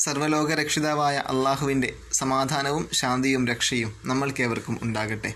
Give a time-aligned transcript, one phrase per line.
[0.00, 5.34] സർവലോക രക്ഷിതാവായ അള്ളാഹുവിന്റെ സമാധാനവും ശാന്തിയും രക്ഷയും നമ്മൾക്കേവർക്കും ഉണ്ടാകട്ടെ.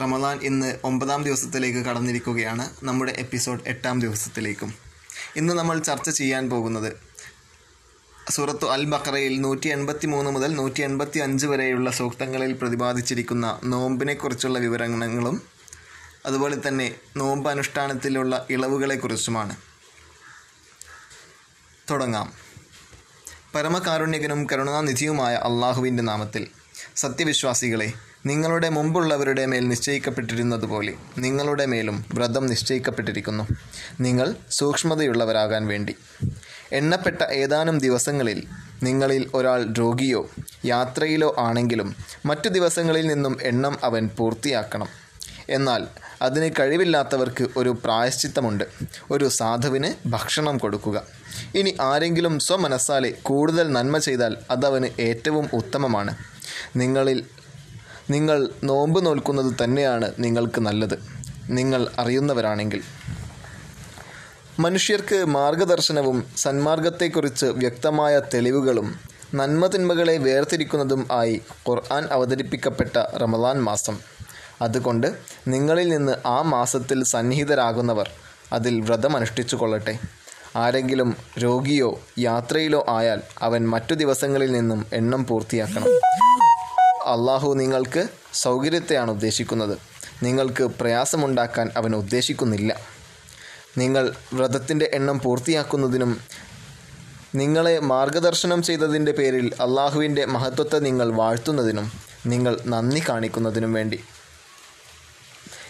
[0.00, 2.70] റമദാൻ ഇന്ന് ഒമ്പതാം ദിവസത്തിലേക്ക് കടന്നിരിക്കുകയാണ്.
[2.82, 4.74] നമ്മുടെ എപ്പിസോഡ് എട്ടാം ദിവസത്തിലേക്കും.
[5.36, 6.92] ഇന്ന് നമ്മൾ ചർച്ച ചെയ്യാൻ പോകുന്നത്
[8.30, 15.42] സൂറത്തു അൽ ബക്കറയിൽ നൂറ്റി എൺപത്തി മൂന്ന് മുതൽ നൂറ്റി എൺപത്തി അഞ്ച് വരെയുള്ള സൂക്തങ്ങളിൽ പ്രതിപാദിച്ചിരിക്കുന്ന നോമ്പിനെക്കുറിച്ചുള്ള വിവരങ്ങളും
[16.26, 19.56] അതുപോലെ തന്നെ നോമ്പ് അനുഷ്ഠാനത്തിലുള്ള ഇളവുകളെക്കുറിച്ചുമാണ്.
[21.90, 22.45] തുടങ്ങാം.
[23.56, 26.46] പരമകാരുണ്യകനും കരുണാനിധിയുമായ അള്ളാഹുവിന്റെ നാമത്തിൽ.
[26.96, 27.92] സത്യവിശ്വാസികളെ
[28.26, 33.48] നിങ്ങളുടെ മുമ്പുള്ളവരുടെ മേൽ നിശ്ചയിക്കപ്പെട്ടിരുന്നതുപോലെ നിങ്ങളുടെ മേലും വ്രതം നിശ്ചയിക്കപ്പെട്ടിരിക്കുന്നു.
[34.00, 35.96] നിങ്ങൾ സൂക്ഷ്മതയുള്ളവരാകാൻ വേണ്ടി.
[36.72, 38.46] എണ്ണപ്പെട്ട ഏതാനും ദിവസങ്ങളിൽ
[38.82, 40.30] നിങ്ങളിൽ ഒരാൾ രോഗിയോ
[40.64, 44.88] യാത്രയിലോ ആണെങ്കിലും മറ്റു ദിവസങ്ങളിൽ നിന്നും എണ്ണം അവൻ പൂർത്തിയാക്കണം.
[45.48, 45.86] എന്നാൽ
[46.22, 48.64] അതിന് കഴിവില്ലാത്തവർക്ക് ഒരു പ്രായശ്ചിത്തമുണ്ട്.
[49.10, 51.02] ഒരു സാധുവിന് ഭക്ഷണം കൊടുക്കുക.
[51.54, 56.16] ഇനി ആരെങ്കിലും സ്വമനസ്സാലെ കൂടുതൽ നന്മ ചെയ്താൽ അതവന് ഏറ്റവും ഉത്തമമാണ്.
[56.76, 57.24] നിങ്ങളിൽ
[58.10, 60.98] നിങ്ങൾ നോമ്പ് നോൽക്കുന്നത് തന്നെയാണ് നിങ്ങൾക്ക് നല്ലത്.
[61.50, 62.82] നിങ്ങൾ അറിയുന്നവരാണെങ്കിൽ.
[64.58, 68.94] മനുഷ്യർക്ക് മാർഗദർശനവും സന്മാർഗത്തെക്കുറിച്ച് വ്യക്തമായ തെളിവുകളും
[69.34, 74.15] നന്മതിന്മകളെ വേർതിരിക്കുന്നതും ആയി ഖുർആൻ അവതരിപ്പിക്കപ്പെട്ട റമദാൻ മാസം.
[74.62, 75.14] അതുകൊണ്ട്
[75.48, 78.10] നിങ്ങളിൽ നിന്ന് ആ മാസത്തിൽ സന്നിഹിതരാകുന്നവർ
[78.52, 79.98] അതിൽ വ്രതമനുഷ്ഠിച്ചു കൊള്ളട്ടെ
[80.56, 85.88] ആരെങ്കിലും രോഗിയോ യാത്രയിലോ ആയാൽ അവൻ മറ്റു ദിവസങ്ങളിൽ നിന്നും എണ്ണം പൂർത്തിയാക്കണം.
[87.06, 89.78] അള്ളാഹു നിങ്ങൾക്ക് സൗകര്യത്തെയാണ് ഉദ്ദേശിക്കുന്നത്.
[90.22, 92.80] നിങ്ങൾക്ക് പ്രയാസമുണ്ടാക്കാൻ അവൻ ഉദ്ദേശിക്കുന്നില്ല.
[93.78, 96.20] നിങ്ങൾ വ്രതത്തിന്റെ എണ്ണം പൂർത്തിയാക്കുന്നതിനും
[97.34, 101.92] നിങ്ങളെ മാർഗദർശനം ചെയ്തതിന്റെ പേരിൽ അള്ളാഹുവിന്റെ മഹത്വത്തെ നിങ്ങൾ വാഴ്ത്തുന്നതിനും
[102.26, 104.04] നിങ്ങൾ നന്ദി കാണിക്കുന്നതിനും വേണ്ടി.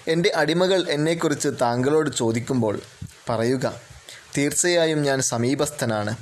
[0.08, 2.80] എന്റെ അടിമകൾ എന്നെക്കുറിച്ച് താങ്കളോട് ചോദിക്കുമ്പോൾ
[3.30, 3.80] പറയുക
[4.38, 6.16] തീർച്ചയായും ഞാൻ സമീപസ്ഥനാണ്.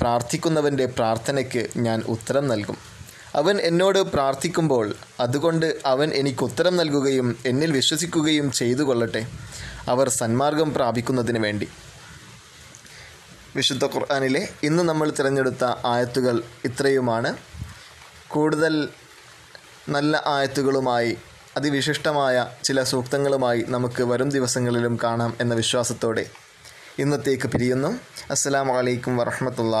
[0.00, 2.78] പ്രാർത്ഥിക്കുന്നവന്റെ പ്രാർത്ഥനയ്ക്ക് ഞാൻ ഉത്തരം നൽകും.
[3.34, 9.26] അവൻ എന്നോട് പ്രാർത്ഥിക്കുമ്പോൾ അതുകൊണ്ട് അവൻ എനിക്ക് ഉത്തരം നൽകുകയും എന്നിൽ വിശ്വസിക്കുകയും ചെയ്തു കൊള്ളട്ടെ
[9.88, 11.68] അവർ സന്മാർഗം പ്രാപിക്കുന്നതിന് വേണ്ടി.
[13.56, 17.36] വിശുദ്ധ ഖുർആാനിലെ ഇന്ന് നമ്മൾ തിരഞ്ഞെടുത്ത ആയത്തുകൾ ഇത്രയുമാണ്.
[18.28, 18.88] കൂടുതൽ
[19.88, 21.16] നല്ല ആയത്തുകളുമായി
[21.60, 26.24] അതിവിശിഷ്ടമായ ചില സൂക്തങ്ങളുമായി നമുക്ക് വരും ദിവസങ്ങളിലും കാണാം എന്ന വിശ്വാസത്തോടെ
[26.98, 27.90] ഇന്നത്തേക്ക് പിരിയുന്നു.
[28.30, 29.76] അസ്സാം വലൈക്കും വറഹമത്തുള്ള